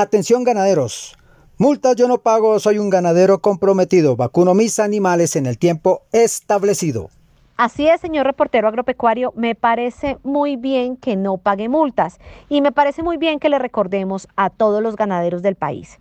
Atención 0.00 0.44
ganaderos. 0.44 1.16
Multas 1.56 1.96
yo 1.96 2.06
no 2.06 2.18
pago, 2.18 2.60
soy 2.60 2.78
un 2.78 2.88
ganadero 2.88 3.40
comprometido. 3.40 4.14
Vacuno 4.14 4.54
mis 4.54 4.78
animales 4.78 5.34
en 5.34 5.46
el 5.46 5.58
tiempo 5.58 6.02
establecido. 6.12 7.10
Así 7.56 7.88
es, 7.88 8.00
señor 8.00 8.24
reportero 8.24 8.68
agropecuario, 8.68 9.32
me 9.34 9.56
parece 9.56 10.18
muy 10.22 10.54
bien 10.54 10.96
que 10.96 11.16
no 11.16 11.36
pague 11.36 11.68
multas 11.68 12.20
y 12.48 12.60
me 12.60 12.70
parece 12.70 13.02
muy 13.02 13.16
bien 13.16 13.40
que 13.40 13.48
le 13.48 13.58
recordemos 13.58 14.28
a 14.36 14.50
todos 14.50 14.80
los 14.80 14.94
ganaderos 14.94 15.42
del 15.42 15.56
país. 15.56 15.98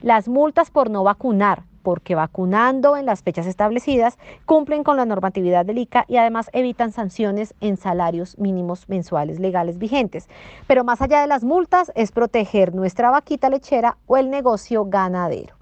Las 0.00 0.28
multas 0.28 0.70
por 0.70 0.88
no 0.88 1.02
vacunar, 1.02 1.64
porque 1.82 2.14
vacunando 2.14 2.96
en 2.96 3.06
las 3.06 3.22
fechas 3.22 3.46
establecidas 3.46 4.18
cumplen 4.46 4.84
con 4.84 4.96
la 4.96 5.06
normatividad 5.06 5.64
del 5.66 5.78
ICA 5.78 6.04
y 6.08 6.16
además 6.16 6.50
evitan 6.52 6.92
sanciones 6.92 7.54
en 7.60 7.76
salarios 7.76 8.38
mínimos 8.38 8.88
mensuales 8.88 9.40
legales 9.40 9.78
vigentes. 9.78 10.28
Pero 10.66 10.84
más 10.84 11.00
allá 11.02 11.20
de 11.20 11.26
las 11.26 11.44
multas 11.44 11.92
es 11.94 12.12
proteger 12.12 12.74
nuestra 12.74 13.10
vaquita 13.10 13.50
lechera 13.50 13.96
o 14.06 14.16
el 14.16 14.30
negocio 14.30 14.84
ganadero. 14.84 15.54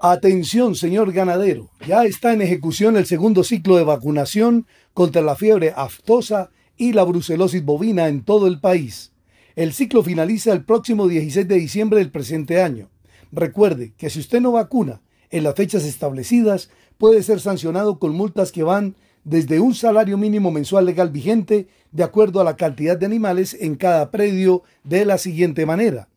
Atención, 0.00 0.76
señor 0.76 1.12
ganadero, 1.12 1.70
ya 1.84 2.04
está 2.04 2.32
en 2.32 2.40
ejecución 2.40 2.96
el 2.96 3.06
segundo 3.06 3.42
ciclo 3.42 3.76
de 3.76 3.82
vacunación 3.82 4.66
contra 4.94 5.22
la 5.22 5.34
fiebre 5.34 5.72
aftosa 5.74 6.50
y 6.76 6.92
la 6.92 7.02
brucelosis 7.02 7.64
bovina 7.64 8.06
en 8.06 8.22
todo 8.22 8.46
el 8.46 8.60
país. 8.60 9.12
El 9.56 9.72
ciclo 9.72 10.04
finaliza 10.04 10.52
el 10.52 10.64
próximo 10.64 11.08
16 11.08 11.48
de 11.48 11.56
diciembre 11.56 11.98
del 11.98 12.12
presente 12.12 12.62
año. 12.62 12.90
Recuerde 13.32 13.92
que 13.96 14.10
si 14.10 14.20
usted 14.20 14.40
no 14.40 14.52
vacuna 14.52 15.00
en 15.30 15.44
las 15.44 15.54
fechas 15.54 15.84
establecidas, 15.84 16.70
puede 16.96 17.22
ser 17.22 17.40
sancionado 17.40 17.98
con 17.98 18.14
multas 18.14 18.52
que 18.52 18.62
van 18.62 18.96
desde 19.24 19.60
un 19.60 19.74
salario 19.74 20.16
mínimo 20.16 20.50
mensual 20.50 20.86
legal 20.86 21.10
vigente 21.10 21.68
de 21.92 22.02
acuerdo 22.02 22.40
a 22.40 22.44
la 22.44 22.56
cantidad 22.56 22.96
de 22.96 23.06
animales 23.06 23.56
en 23.60 23.76
cada 23.76 24.10
predio 24.10 24.62
de 24.84 25.04
la 25.04 25.18
siguiente 25.18 25.66
manera. 25.66 26.08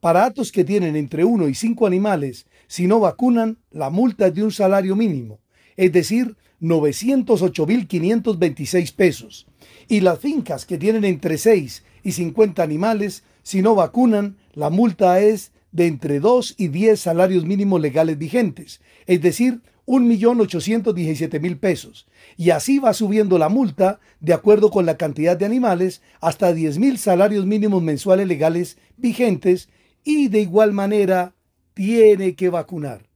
Para 0.00 0.26
atos 0.26 0.52
que 0.52 0.64
tienen 0.64 0.94
entre 0.94 1.24
1 1.24 1.48
y 1.48 1.54
5 1.54 1.86
animales, 1.86 2.46
si 2.66 2.86
no 2.86 3.00
vacunan, 3.00 3.58
la 3.70 3.88
multa 3.90 4.28
es 4.28 4.34
de 4.34 4.44
un 4.44 4.52
salario 4.52 4.94
mínimo, 4.94 5.40
es 5.76 5.92
decir, 5.92 6.36
908.526 6.60 8.94
pesos. 8.94 9.46
Y 9.88 10.00
las 10.00 10.18
fincas 10.18 10.66
que 10.66 10.78
tienen 10.78 11.04
entre 11.04 11.38
6 11.38 11.84
y 12.02 12.12
50 12.12 12.62
animales, 12.62 13.24
si 13.42 13.62
no 13.62 13.74
vacunan, 13.74 14.36
la 14.52 14.68
multa 14.70 15.20
es 15.20 15.52
de 15.72 15.86
entre 15.86 16.20
2 16.20 16.54
y 16.56 16.68
10 16.68 16.98
salarios 16.98 17.44
mínimos 17.44 17.80
legales 17.80 18.18
vigentes, 18.18 18.80
es 19.06 19.20
decir, 19.20 19.60
1.817.000 19.86 21.58
pesos. 21.58 22.06
Y 22.36 22.50
así 22.50 22.78
va 22.78 22.92
subiendo 22.92 23.38
la 23.38 23.48
multa 23.48 24.00
de 24.20 24.34
acuerdo 24.34 24.70
con 24.70 24.84
la 24.84 24.98
cantidad 24.98 25.36
de 25.36 25.46
animales 25.46 26.02
hasta 26.20 26.52
10.000 26.52 26.98
salarios 26.98 27.46
mínimos 27.46 27.82
mensuales 27.82 28.28
legales 28.28 28.76
vigentes 28.98 29.70
y 30.04 30.28
de 30.28 30.40
igual 30.40 30.72
manera 30.72 31.34
tiene 31.72 32.34
que 32.34 32.50
vacunar. 32.50 33.08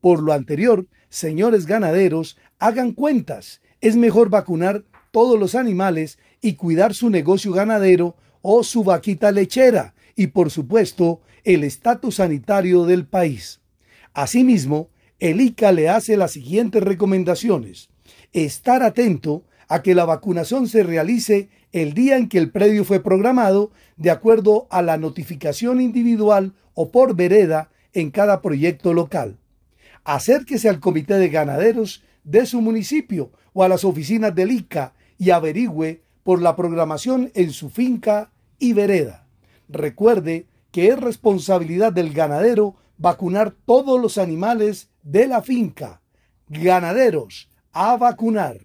Por 0.00 0.22
lo 0.22 0.34
anterior, 0.34 0.86
señores 1.08 1.66
ganaderos, 1.66 2.36
hagan 2.58 2.92
cuentas. 2.92 3.62
Es 3.80 3.96
mejor 3.96 4.28
vacunar 4.28 4.84
todos 5.10 5.40
los 5.40 5.54
animales 5.54 6.18
y 6.42 6.54
cuidar 6.54 6.94
su 6.94 7.08
negocio 7.08 7.52
ganadero 7.52 8.16
o 8.42 8.62
su 8.64 8.84
vaquita 8.84 9.32
lechera 9.32 9.94
y 10.18 10.26
por 10.26 10.50
supuesto 10.50 11.20
el 11.44 11.62
estatus 11.62 12.16
sanitario 12.16 12.84
del 12.86 13.06
país. 13.06 13.60
Asimismo, 14.14 14.90
el 15.20 15.40
ICA 15.40 15.70
le 15.70 15.88
hace 15.88 16.16
las 16.16 16.32
siguientes 16.32 16.82
recomendaciones. 16.82 17.88
Estar 18.32 18.82
atento 18.82 19.44
a 19.68 19.80
que 19.80 19.94
la 19.94 20.04
vacunación 20.04 20.66
se 20.66 20.82
realice 20.82 21.50
el 21.70 21.94
día 21.94 22.16
en 22.16 22.28
que 22.28 22.38
el 22.38 22.50
predio 22.50 22.84
fue 22.84 23.00
programado 23.00 23.70
de 23.96 24.10
acuerdo 24.10 24.66
a 24.70 24.82
la 24.82 24.96
notificación 24.96 25.80
individual 25.80 26.52
o 26.74 26.90
por 26.90 27.14
vereda 27.14 27.70
en 27.92 28.10
cada 28.10 28.42
proyecto 28.42 28.94
local. 28.94 29.38
Acérquese 30.02 30.68
al 30.68 30.80
comité 30.80 31.14
de 31.14 31.28
ganaderos 31.28 32.02
de 32.24 32.44
su 32.44 32.60
municipio 32.60 33.30
o 33.52 33.62
a 33.62 33.68
las 33.68 33.84
oficinas 33.84 34.34
del 34.34 34.50
ICA 34.50 34.94
y 35.16 35.30
averigüe 35.30 36.02
por 36.24 36.42
la 36.42 36.56
programación 36.56 37.30
en 37.34 37.52
su 37.52 37.70
finca 37.70 38.32
y 38.58 38.72
vereda. 38.72 39.27
Recuerde 39.68 40.46
que 40.70 40.88
es 40.88 41.00
responsabilidad 41.00 41.92
del 41.92 42.12
ganadero 42.12 42.76
vacunar 42.96 43.52
todos 43.66 44.00
los 44.00 44.18
animales 44.18 44.90
de 45.02 45.26
la 45.26 45.42
finca. 45.42 46.00
Ganaderos, 46.48 47.48
a 47.72 47.96
vacunar. 47.96 48.56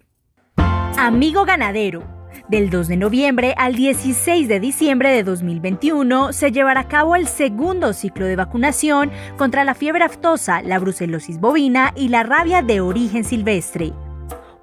Amigo 0.96 1.44
ganadero, 1.44 2.02
del 2.48 2.70
2 2.70 2.88
de 2.88 2.96
noviembre 2.96 3.54
al 3.56 3.74
16 3.74 4.48
de 4.48 4.60
diciembre 4.60 5.10
de 5.10 5.22
2021 5.22 6.32
se 6.32 6.52
llevará 6.52 6.80
a 6.80 6.88
cabo 6.88 7.16
el 7.16 7.26
segundo 7.26 7.92
ciclo 7.92 8.26
de 8.26 8.36
vacunación 8.36 9.10
contra 9.36 9.64
la 9.64 9.74
fiebre 9.74 10.04
aftosa, 10.04 10.62
la 10.62 10.78
brucelosis 10.78 11.38
bovina 11.40 11.92
y 11.96 12.08
la 12.08 12.22
rabia 12.22 12.62
de 12.62 12.80
origen 12.80 13.24
silvestre. 13.24 13.92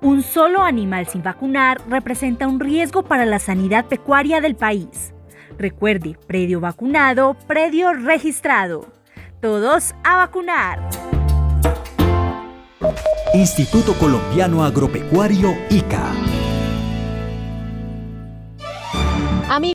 Un 0.01 0.23
solo 0.23 0.63
animal 0.63 1.07
sin 1.07 1.21
vacunar 1.21 1.79
representa 1.87 2.47
un 2.47 2.59
riesgo 2.59 3.03
para 3.03 3.25
la 3.25 3.39
sanidad 3.39 3.85
pecuaria 3.85 4.41
del 4.41 4.55
país. 4.55 5.13
Recuerde, 5.57 6.17
predio 6.27 6.59
vacunado, 6.59 7.35
predio 7.47 7.93
registrado. 7.93 8.87
Todos 9.41 9.93
a 10.03 10.17
vacunar. 10.17 10.89
Instituto 13.33 13.93
Colombiano 13.93 14.63
Agropecuario 14.63 15.53
ICA 15.69 16.30